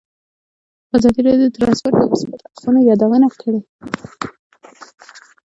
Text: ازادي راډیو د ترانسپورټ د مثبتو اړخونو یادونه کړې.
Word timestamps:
ازادي 0.97 1.21
راډیو 1.27 1.49
د 1.51 1.55
ترانسپورټ 1.57 1.95
د 2.01 2.05
مثبتو 2.11 2.43
اړخونو 2.51 2.79
یادونه 2.89 3.27
کړې. 3.41 3.61